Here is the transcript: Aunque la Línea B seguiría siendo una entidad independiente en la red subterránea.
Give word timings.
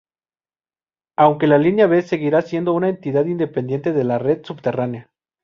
Aunque 1.15 1.45
la 1.45 1.59
Línea 1.59 1.85
B 1.85 2.01
seguiría 2.01 2.41
siendo 2.41 2.73
una 2.73 2.89
entidad 2.89 3.23
independiente 3.27 3.91
en 3.91 4.07
la 4.07 4.17
red 4.17 4.43
subterránea. 4.43 5.11